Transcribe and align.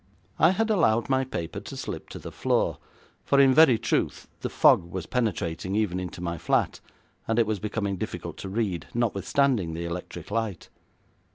I 0.39 0.49
had 0.49 0.71
allowed 0.71 1.09
my 1.09 1.23
paper 1.23 1.59
to 1.59 1.77
slip 1.77 2.09
to 2.09 2.17
the 2.17 2.31
floor, 2.31 2.79
for 3.23 3.39
in 3.39 3.53
very 3.53 3.77
truth 3.77 4.27
the 4.39 4.49
fog 4.49 4.85
was 4.91 5.05
penetrating 5.05 5.75
even 5.75 5.99
into 5.99 6.21
my 6.21 6.39
flat, 6.39 6.79
and 7.27 7.37
it 7.37 7.45
was 7.45 7.59
becoming 7.59 7.97
difficult 7.97 8.37
to 8.37 8.49
read, 8.49 8.87
notwithstanding 8.95 9.75
the 9.75 9.85
electric 9.85 10.31
light. 10.31 10.69